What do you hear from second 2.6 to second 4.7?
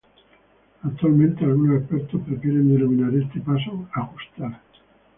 denominar este paso "Ajustar".